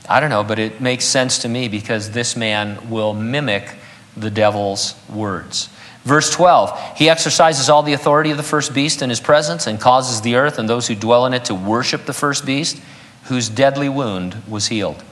[0.07, 3.75] I don't know, but it makes sense to me because this man will mimic
[4.17, 5.69] the devil's words.
[6.03, 9.79] Verse 12, he exercises all the authority of the first beast in his presence and
[9.79, 12.81] causes the earth and those who dwell in it to worship the first beast,
[13.23, 15.03] whose deadly wound was healed.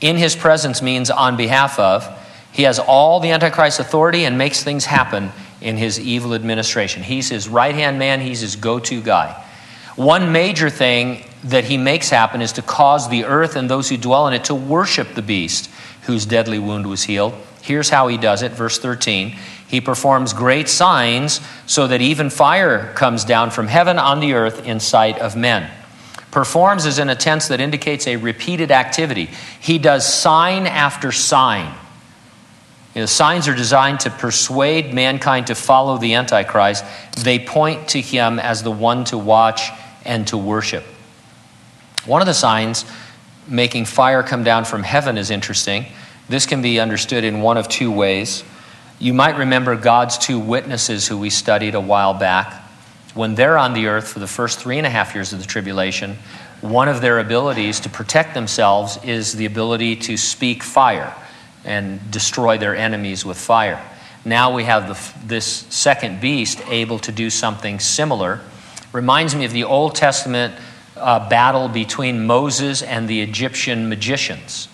[0.00, 2.08] In his presence means on behalf of.
[2.52, 7.02] He has all the Antichrist authority and makes things happen in his evil administration.
[7.02, 9.44] He's his right hand man, he's his go to guy.
[9.94, 13.96] One major thing that he makes happen is to cause the earth and those who
[13.96, 15.70] dwell in it to worship the beast
[16.02, 17.34] whose deadly wound was healed.
[17.62, 19.36] Here's how he does it, verse 13.
[19.70, 24.66] He performs great signs so that even fire comes down from heaven on the earth
[24.66, 25.70] in sight of men.
[26.32, 29.30] Performs is in a tense that indicates a repeated activity.
[29.60, 31.72] He does sign after sign.
[32.96, 36.84] You know, signs are designed to persuade mankind to follow the Antichrist.
[37.22, 39.70] They point to him as the one to watch
[40.04, 40.82] and to worship.
[42.06, 42.84] One of the signs,
[43.46, 45.86] making fire come down from heaven, is interesting.
[46.28, 48.42] This can be understood in one of two ways.
[49.02, 52.52] You might remember God's two witnesses who we studied a while back.
[53.14, 55.46] When they're on the earth for the first three and a half years of the
[55.46, 56.18] tribulation,
[56.60, 61.14] one of their abilities to protect themselves is the ability to speak fire
[61.64, 63.82] and destroy their enemies with fire.
[64.26, 68.40] Now we have the, this second beast able to do something similar.
[68.92, 70.54] Reminds me of the Old Testament
[70.98, 74.68] uh, battle between Moses and the Egyptian magicians.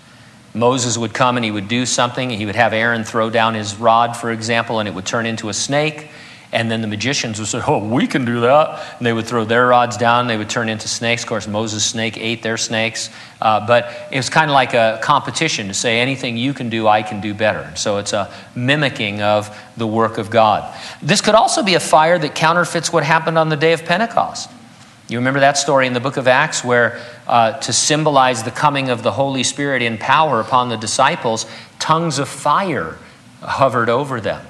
[0.57, 2.31] Moses would come and he would do something.
[2.31, 5.51] He would have Aaron throw down his rod, for example, and it would turn into
[5.51, 6.09] a snake.
[6.53, 8.97] And then the magicians would say, Oh, we can do that.
[8.97, 11.23] And they would throw their rods down, they would turn into snakes.
[11.23, 13.11] Of course, Moses' snake ate their snakes.
[13.43, 16.89] Uh, but it was kind of like a competition to say, Anything you can do,
[16.89, 17.71] I can do better.
[17.77, 20.75] So it's a mimicking of the work of God.
[21.03, 24.49] This could also be a fire that counterfeits what happened on the day of Pentecost.
[25.09, 28.89] You remember that story in the book of Acts where, uh, to symbolize the coming
[28.89, 31.47] of the Holy Spirit in power upon the disciples,
[31.79, 32.99] tongues of fire
[33.41, 34.45] hovered over them.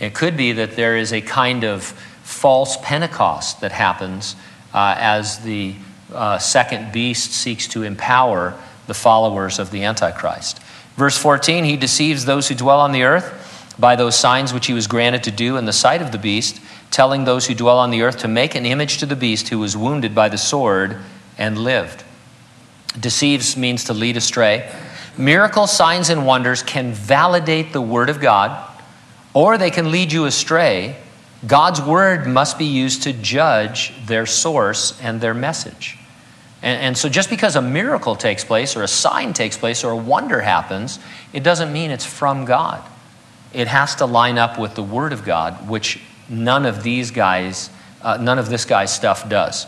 [0.00, 1.84] It could be that there is a kind of
[2.24, 4.34] false Pentecost that happens
[4.74, 5.76] uh, as the
[6.12, 10.58] uh, second beast seeks to empower the followers of the Antichrist.
[10.96, 14.72] Verse 14, he deceives those who dwell on the earth by those signs which he
[14.72, 17.90] was granted to do in the sight of the beast telling those who dwell on
[17.90, 20.98] the earth to make an image to the beast who was wounded by the sword
[21.38, 22.04] and lived.
[22.98, 24.70] Deceives means to lead astray.
[25.16, 28.68] Miracles, signs, and wonders can validate the Word of God,
[29.34, 30.96] or they can lead you astray
[31.46, 35.96] God's word must be used to judge their source and their message.
[36.62, 39.92] And, and, so, just because a miracle takes place, or a sign takes place, or
[39.92, 40.98] a wonder happens,
[41.32, 42.86] it doesn't mean it's from God.
[43.54, 47.68] It has to line up with the Word of God, which none of these guys,
[48.02, 49.66] uh, none of this guy's stuff does.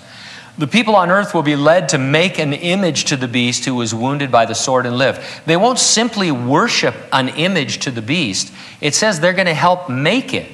[0.59, 3.75] The people on earth will be led to make an image to the beast who
[3.75, 5.21] was wounded by the sword and lived.
[5.47, 9.89] They won't simply worship an image to the beast, it says they're going to help
[9.89, 10.51] make it.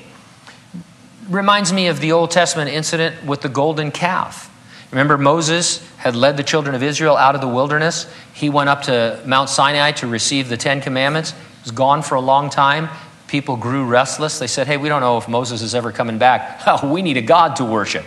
[1.28, 4.48] Reminds me of the Old Testament incident with the golden calf.
[4.90, 8.10] Remember, Moses had led the children of Israel out of the wilderness.
[8.32, 11.32] He went up to Mount Sinai to receive the Ten Commandments.
[11.32, 12.88] He was gone for a long time.
[13.28, 14.38] People grew restless.
[14.38, 16.60] They said, Hey, we don't know if Moses is ever coming back.
[16.82, 18.04] We need a God to worship.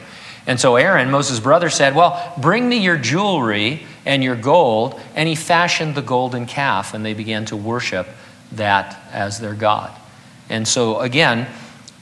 [0.48, 5.00] And so Aaron, Moses' brother, said, Well, bring me your jewelry and your gold.
[5.16, 8.08] And he fashioned the golden calf, and they began to worship
[8.54, 9.92] that as their God.
[10.50, 11.48] And so, again,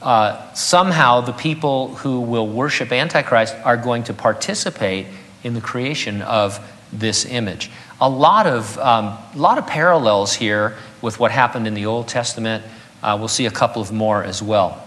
[0.02, 5.06] uh, somehow the people who will worship Antichrist are going to participate
[5.44, 6.58] in the creation of
[6.92, 7.70] this image.
[8.00, 12.08] A lot of, um, a lot of parallels here with what happened in the Old
[12.08, 12.64] Testament.
[13.02, 14.86] Uh, we'll see a couple of more as well.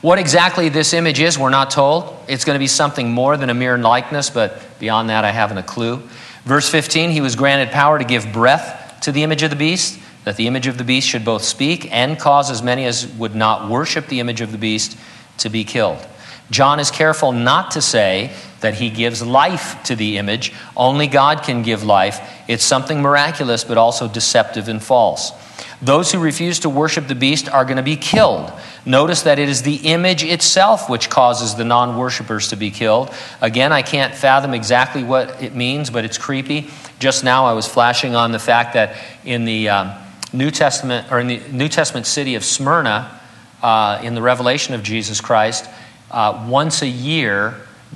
[0.00, 2.16] What exactly this image is, we're not told.
[2.28, 5.58] It's going to be something more than a mere likeness, but beyond that, I haven't
[5.58, 6.02] a clue.
[6.44, 9.98] Verse 15, he was granted power to give breath to the image of the beast
[10.24, 13.34] that the image of the beast should both speak and cause as many as would
[13.34, 14.98] not worship the image of the beast
[15.38, 16.06] to be killed.
[16.50, 20.52] John is careful not to say that he gives life to the image.
[20.76, 22.20] Only God can give life.
[22.46, 25.32] It's something miraculous, but also deceptive and false.
[25.80, 28.52] Those who refuse to worship the beast are going to be killed.
[28.84, 33.14] Notice that it is the image itself which causes the non worshippers to be killed.
[33.40, 36.70] Again, I can't fathom exactly what it means, but it's creepy.
[36.98, 39.68] Just now I was flashing on the fact that in the.
[39.68, 39.92] Um,
[40.32, 43.18] New Testament, or in the New Testament city of Smyrna,
[43.62, 45.68] uh, in the revelation of Jesus Christ,
[46.10, 47.54] uh, once a year,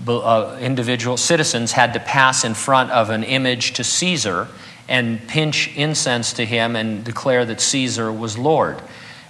[0.09, 4.49] uh, individual citizens had to pass in front of an image to Caesar
[4.93, 8.77] and pinch incense to him and declare that Caesar was Lord.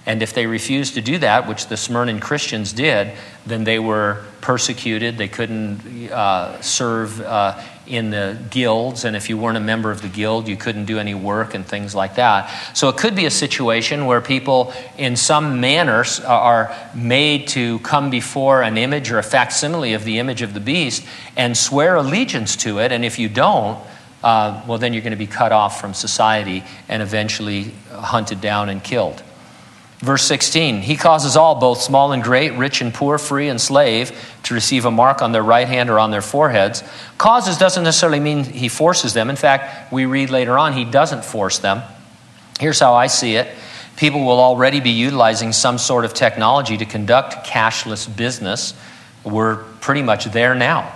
[0.05, 3.13] And if they refused to do that, which the Smyrna Christians did,
[3.45, 5.17] then they were persecuted.
[5.17, 10.01] They couldn't uh, serve uh, in the guilds, and if you weren't a member of
[10.01, 12.49] the guild, you couldn't do any work and things like that.
[12.75, 18.09] So it could be a situation where people, in some manner, are made to come
[18.09, 21.05] before an image or a facsimile of the image of the beast
[21.37, 23.79] and swear allegiance to it, and if you don't,
[24.23, 28.69] uh, well, then you're going to be cut off from society and eventually hunted down
[28.69, 29.21] and killed.
[29.99, 34.11] Verse 16, he causes all, both small and great, rich and poor, free and slave,
[34.43, 36.83] to receive a mark on their right hand or on their foreheads.
[37.17, 39.29] Causes doesn't necessarily mean he forces them.
[39.29, 41.81] In fact, we read later on he doesn't force them.
[42.59, 43.47] Here's how I see it
[43.95, 48.73] people will already be utilizing some sort of technology to conduct cashless business.
[49.23, 50.93] We're pretty much there now.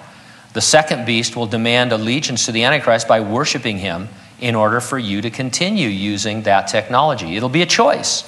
[0.57, 4.09] The second beast will demand allegiance to the Antichrist by worshiping him
[4.41, 7.35] in order for you to continue using that technology.
[7.35, 8.23] It'll be a choice.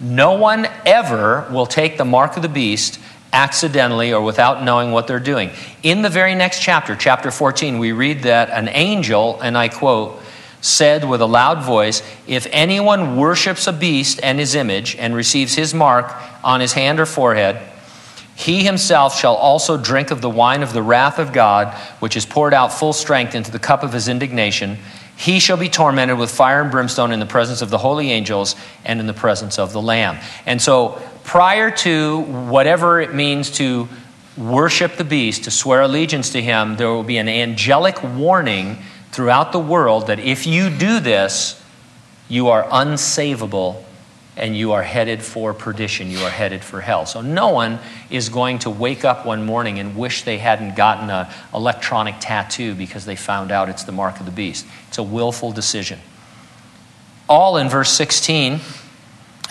[0.00, 2.98] No one ever will take the mark of the beast
[3.34, 5.50] accidentally or without knowing what they're doing.
[5.82, 10.22] In the very next chapter, chapter 14, we read that an angel, and I quote,
[10.62, 15.54] said with a loud voice, If anyone worships a beast and his image and receives
[15.54, 16.10] his mark
[16.42, 17.60] on his hand or forehead,
[18.36, 22.26] he himself shall also drink of the wine of the wrath of God, which is
[22.26, 24.78] poured out full strength into the cup of his indignation
[25.16, 28.56] he shall be tormented with fire and brimstone in the presence of the holy angels
[28.84, 30.18] and in the presence of the Lamb.
[30.44, 33.88] And so, prior to whatever it means to
[34.36, 38.78] worship the beast, to swear allegiance to him, there will be an angelic warning
[39.12, 41.62] throughout the world that if you do this,
[42.28, 43.84] you are unsavable
[44.36, 46.10] and you are headed for perdition.
[46.10, 47.06] You are headed for hell.
[47.06, 47.78] So no one
[48.10, 52.74] is going to wake up one morning and wish they hadn't gotten an electronic tattoo
[52.74, 54.66] because they found out it's the mark of the beast.
[54.88, 56.00] It's a willful decision.
[57.28, 58.60] All in verse 16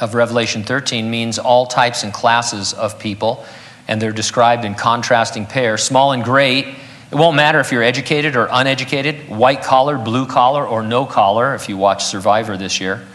[0.01, 3.45] of Revelation 13 means all types and classes of people,
[3.87, 6.67] and they're described in contrasting pairs small and great.
[6.67, 11.55] It won't matter if you're educated or uneducated, white collar, blue collar, or no collar,
[11.55, 13.07] if you watch Survivor this year.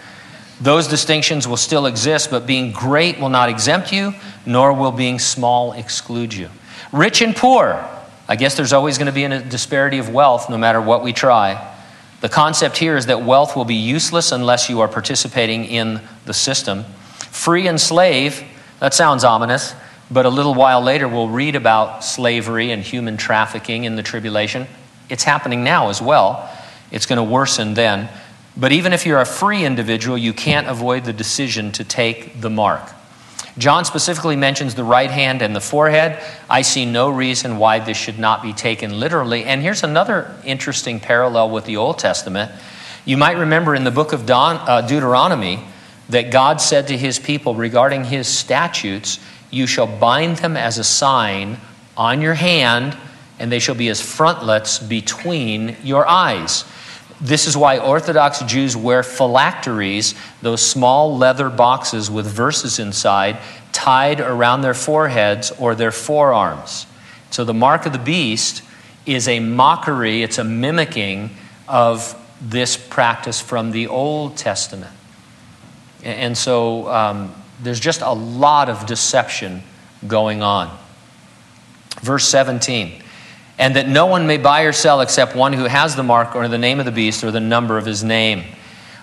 [0.60, 5.18] Those distinctions will still exist, but being great will not exempt you, nor will being
[5.18, 6.50] small exclude you.
[6.92, 7.88] Rich and poor,
[8.28, 11.12] I guess there's always going to be a disparity of wealth no matter what we
[11.12, 11.74] try.
[12.20, 16.34] The concept here is that wealth will be useless unless you are participating in the
[16.34, 16.84] system.
[17.30, 18.42] Free and slave,
[18.80, 19.74] that sounds ominous,
[20.10, 24.66] but a little while later we'll read about slavery and human trafficking in the tribulation.
[25.08, 26.50] It's happening now as well.
[26.90, 28.08] It's going to worsen then.
[28.58, 32.50] But even if you're a free individual, you can't avoid the decision to take the
[32.50, 32.92] mark.
[33.56, 36.22] John specifically mentions the right hand and the forehead.
[36.48, 39.44] I see no reason why this should not be taken literally.
[39.44, 42.52] And here's another interesting parallel with the Old Testament.
[43.04, 45.64] You might remember in the book of uh, Deuteronomy
[46.08, 49.18] that God said to his people regarding his statutes,
[49.50, 51.58] You shall bind them as a sign
[51.96, 52.96] on your hand,
[53.38, 56.64] and they shall be as frontlets between your eyes.
[57.20, 63.38] This is why Orthodox Jews wear phylacteries, those small leather boxes with verses inside,
[63.72, 66.86] tied around their foreheads or their forearms.
[67.30, 68.62] So the mark of the beast
[69.04, 71.30] is a mockery, it's a mimicking
[71.66, 74.94] of this practice from the Old Testament.
[76.04, 79.62] And so um, there's just a lot of deception
[80.06, 80.76] going on.
[82.00, 83.02] Verse 17
[83.58, 86.46] and that no one may buy or sell except one who has the mark or
[86.48, 88.44] the name of the beast or the number of his name.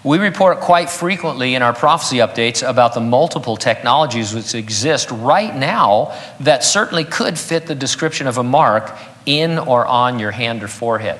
[0.03, 5.53] We report quite frequently in our prophecy updates about the multiple technologies which exist right
[5.55, 8.95] now that certainly could fit the description of a mark
[9.25, 11.19] in or on your hand or forehead.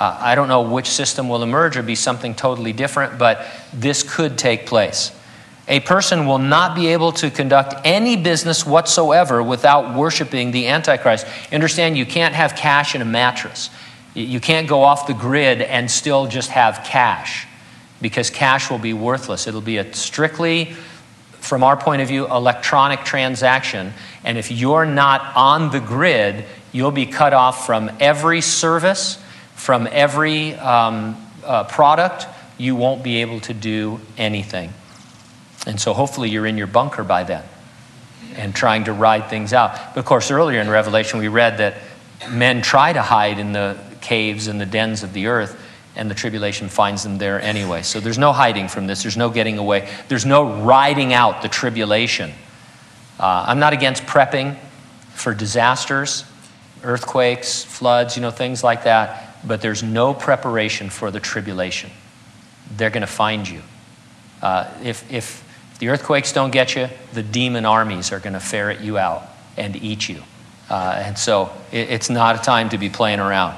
[0.00, 4.02] Uh, I don't know which system will emerge or be something totally different, but this
[4.02, 5.12] could take place.
[5.66, 11.26] A person will not be able to conduct any business whatsoever without worshiping the Antichrist.
[11.52, 13.70] Understand, you can't have cash in a mattress.
[14.12, 17.46] You can't go off the grid and still just have cash
[18.00, 19.46] because cash will be worthless.
[19.46, 20.74] It'll be a strictly,
[21.32, 23.94] from our point of view, electronic transaction.
[24.22, 29.18] And if you're not on the grid, you'll be cut off from every service,
[29.54, 32.26] from every um, uh, product.
[32.58, 34.72] You won't be able to do anything.
[35.66, 37.42] And so hopefully you're in your bunker by then
[38.36, 39.94] and trying to ride things out.
[39.94, 41.76] But of course, earlier in Revelation, we read that
[42.30, 45.60] men try to hide in the caves and the dens of the earth,
[45.96, 47.82] and the tribulation finds them there anyway.
[47.82, 51.48] So there's no hiding from this, there's no getting away, there's no riding out the
[51.48, 52.32] tribulation.
[53.18, 54.56] Uh, I'm not against prepping
[55.14, 56.24] for disasters,
[56.82, 61.90] earthquakes, floods, you know, things like that, but there's no preparation for the tribulation.
[62.76, 63.62] They're going to find you.
[64.42, 65.43] Uh, if, if
[65.78, 69.22] the earthquakes don't get you, the demon armies are going to ferret you out
[69.56, 70.22] and eat you.
[70.70, 73.56] Uh, and so it, it's not a time to be playing around.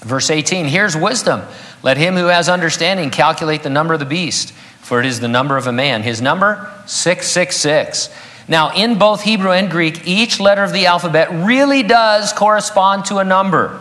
[0.00, 1.42] Verse 18 Here's wisdom.
[1.82, 5.28] Let him who has understanding calculate the number of the beast, for it is the
[5.28, 6.02] number of a man.
[6.02, 8.08] His number, 666.
[8.48, 13.18] Now, in both Hebrew and Greek, each letter of the alphabet really does correspond to
[13.18, 13.80] a number.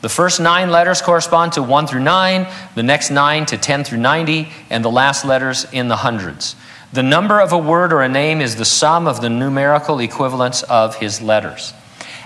[0.00, 2.46] The first nine letters correspond to 1 through 9,
[2.76, 6.54] the next nine to 10 through 90, and the last letters in the hundreds.
[6.92, 10.62] The number of a word or a name is the sum of the numerical equivalents
[10.62, 11.74] of his letters.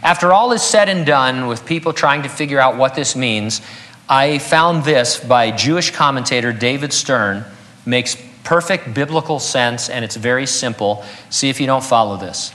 [0.02, 3.62] After all is said and done with people trying to figure out what this means,
[4.08, 7.44] I found this by Jewish commentator David Stern
[7.86, 11.04] makes perfect biblical sense and it's very simple.
[11.30, 12.52] See if you don't follow this.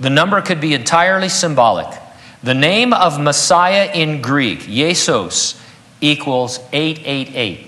[0.00, 2.00] The number could be entirely symbolic.
[2.44, 5.58] The name of Messiah in Greek, Yesus,
[6.02, 7.66] equals 888.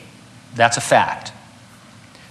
[0.55, 1.33] That's a fact.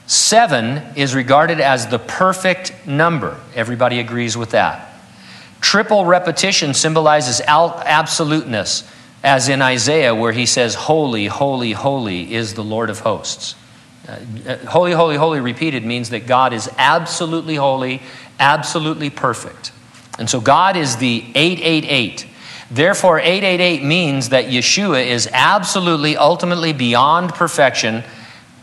[0.05, 3.39] Seven is regarded as the perfect number.
[3.55, 4.93] Everybody agrees with that.
[5.59, 8.87] Triple repetition symbolizes absoluteness,
[9.23, 13.55] as in Isaiah, where he says, Holy, holy, holy is the Lord of hosts.
[14.07, 18.03] Uh, holy, holy, holy repeated means that God is absolutely holy,
[18.39, 19.71] absolutely perfect.
[20.19, 22.27] And so God is the 888.
[22.71, 28.03] Therefore, 888 means that Yeshua is absolutely, ultimately beyond perfection.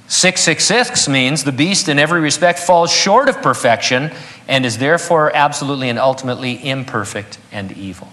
[0.09, 4.11] 666 means the beast in every respect falls short of perfection
[4.49, 8.09] and is therefore absolutely and ultimately imperfect and evil.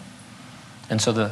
[0.89, 1.31] And so the,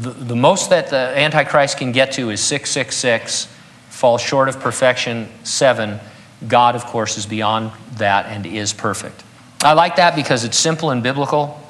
[0.00, 3.48] the, the most that the Antichrist can get to is 666,
[3.90, 6.00] falls short of perfection, 7.
[6.46, 9.24] God, of course, is beyond that and is perfect.
[9.62, 11.60] I like that because it's simple and biblical.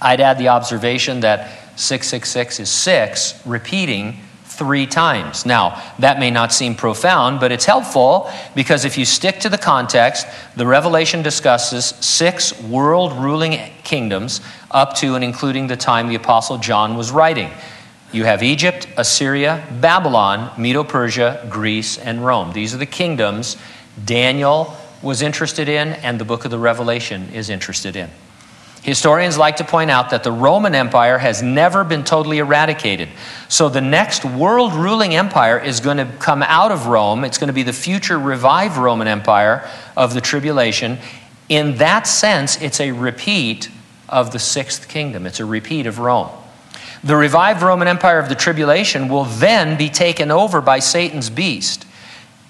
[0.00, 4.20] I'd add the observation that 666 is 6 repeating
[4.54, 5.44] three times.
[5.44, 9.58] Now, that may not seem profound, but it's helpful because if you stick to the
[9.58, 16.14] context, the Revelation discusses six world ruling kingdoms up to and including the time the
[16.14, 17.50] Apostle John was writing.
[18.12, 22.52] You have Egypt, Assyria, Babylon, Medo Persia, Greece, and Rome.
[22.52, 23.56] These are the kingdoms
[24.04, 28.08] Daniel was interested in and the book of the Revelation is interested in.
[28.84, 33.08] Historians like to point out that the Roman Empire has never been totally eradicated.
[33.48, 37.24] So the next world ruling empire is going to come out of Rome.
[37.24, 39.66] It's going to be the future revived Roman Empire
[39.96, 40.98] of the tribulation.
[41.48, 43.70] In that sense, it's a repeat
[44.06, 46.28] of the sixth kingdom, it's a repeat of Rome.
[47.02, 51.86] The revived Roman Empire of the tribulation will then be taken over by Satan's beast.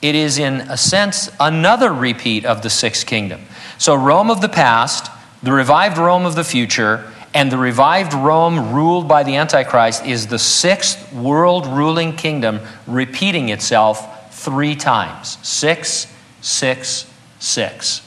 [0.02, 3.42] it is, in a sense, another repeat of the sixth kingdom.
[3.78, 5.10] So, Rome of the past,
[5.44, 10.26] the revived Rome of the future, and the revived Rome ruled by the Antichrist is
[10.26, 16.06] the sixth world ruling kingdom repeating itself three times six,
[16.40, 18.00] six, six.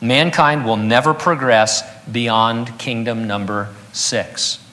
[0.00, 4.64] Mankind will never progress beyond kingdom number six.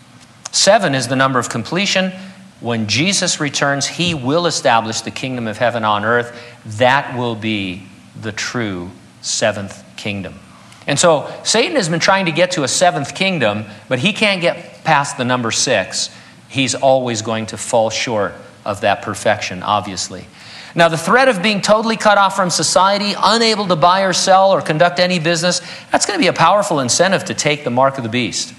[0.52, 2.12] Seven is the number of completion.
[2.60, 6.40] When Jesus returns, he will establish the kingdom of heaven on earth.
[6.78, 7.88] That will be
[8.20, 8.92] the true
[9.22, 10.41] seventh kingdom.
[10.88, 14.42] And so Satan has been trying to get to a seventh kingdom, but he can't
[14.42, 16.10] get past the number six.
[16.50, 18.34] He's always going to fall short
[18.66, 20.26] of that perfection, obviously.
[20.74, 24.52] Now, the threat of being totally cut off from society, unable to buy or sell
[24.52, 25.62] or conduct any business,
[25.92, 28.54] that's going to be a powerful incentive to take the mark of the beast.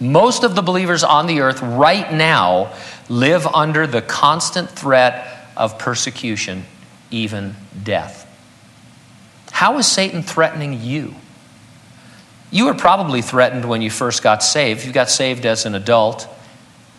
[0.00, 2.74] Most of the believers on the earth right now
[3.08, 6.64] live under the constant threat of persecution,
[7.10, 8.20] even death.
[9.50, 11.14] How is Satan threatening you?
[12.54, 14.86] You were probably threatened when you first got saved.
[14.86, 16.28] You got saved as an adult.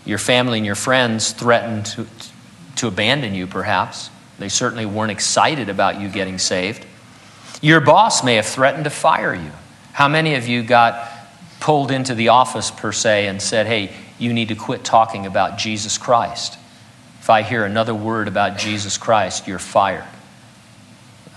[0.04, 2.06] Your family and your friends threatened to,
[2.76, 4.10] to abandon you, perhaps.
[4.38, 6.86] They certainly weren't excited about you getting saved.
[7.62, 9.50] Your boss may have threatened to fire you.
[9.94, 11.10] How many of you got
[11.62, 15.58] pulled into the office, per se, and said, hey, you need to quit talking about
[15.58, 16.58] Jesus Christ?
[17.22, 20.04] If I hear another word about Jesus Christ, you're fired.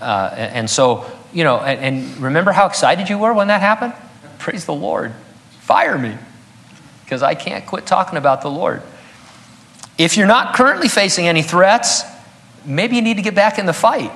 [0.01, 3.93] Uh, and, so, you know, and, and remember how excited you were when that happened?
[4.39, 5.13] Praise the Lord.
[5.59, 6.17] Fire me
[7.03, 8.81] because I can't quit talking about the Lord.
[9.97, 12.03] If you're not currently facing any threats,
[12.65, 14.11] maybe you need to get back in the fight.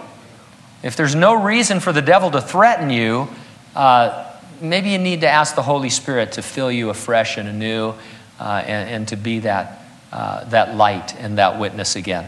[0.82, 3.28] If there's no reason for the devil to threaten you,
[3.76, 7.94] uh, maybe you need to ask the Holy Spirit to fill you afresh and anew
[8.40, 12.28] uh, and, and, to be that, uh, that light and that witness again.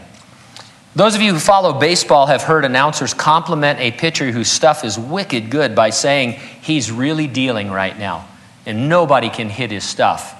[0.96, 4.98] Those of you who follow baseball have heard announcers compliment a pitcher whose stuff is
[4.98, 8.26] wicked good by saying he's really dealing right now,
[8.64, 10.32] and nobody can hit his stuff.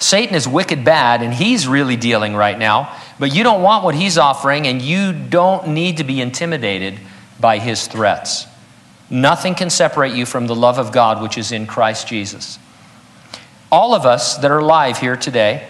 [0.00, 3.94] Satan is wicked bad, and he's really dealing right now, but you don't want what
[3.94, 6.98] he's offering, and you don't need to be intimidated
[7.38, 8.46] by his threats.
[9.10, 12.58] Nothing can separate you from the love of God which is in Christ Jesus.
[13.70, 15.68] All of us that are alive here today,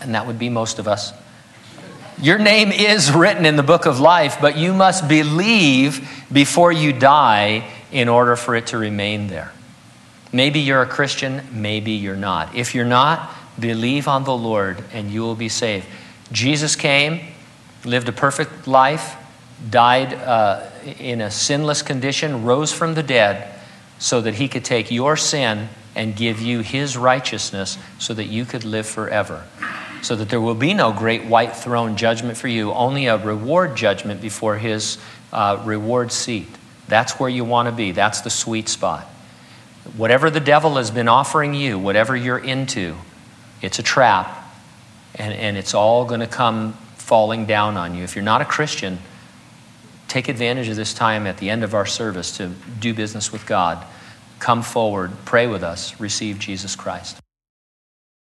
[0.00, 1.12] and that would be most of us,
[2.20, 6.92] your name is written in the book of life, but you must believe before you
[6.92, 9.52] die in order for it to remain there.
[10.32, 12.54] Maybe you're a Christian, maybe you're not.
[12.54, 15.86] If you're not, believe on the Lord and you will be saved.
[16.32, 17.20] Jesus came,
[17.84, 19.16] lived a perfect life,
[19.70, 23.52] died uh, in a sinless condition, rose from the dead
[23.98, 28.44] so that he could take your sin and give you his righteousness so that you
[28.44, 29.44] could live forever
[30.04, 33.74] so that there will be no great white throne judgment for you, only a reward
[33.74, 34.98] judgment before his
[35.32, 36.46] uh, reward seat.
[36.88, 37.92] That's where you want to be.
[37.92, 39.04] That's the sweet spot.
[39.96, 42.96] Whatever the devil has been offering you, whatever you're into,
[43.62, 44.46] it's a trap,
[45.14, 48.04] and, and it's all going to come falling down on you.
[48.04, 48.98] If you're not a Christian,
[50.06, 52.48] take advantage of this time at the end of our service to
[52.78, 53.84] do business with God.
[54.38, 57.23] Come forward, pray with us, receive Jesus Christ.